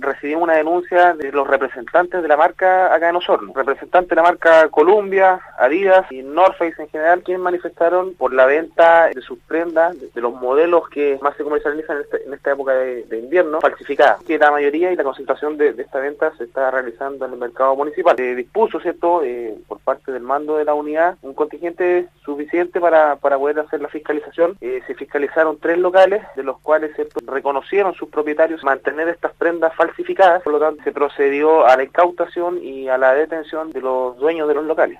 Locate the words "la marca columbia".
4.16-5.40